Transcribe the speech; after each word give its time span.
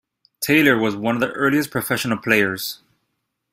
Taylor 0.39 0.79
was 0.79 0.95
one 0.95 1.13
of 1.13 1.21
the 1.21 1.31
earliest 1.33 1.69
professional 1.69 2.17
players. 2.17 2.79